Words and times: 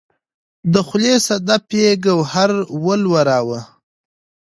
د 0.73 0.75
خولې 0.87 1.13
صدف 1.27 1.65
یې 1.79 1.89
ګوهر 2.05 2.51
ولوراوه 2.85 3.59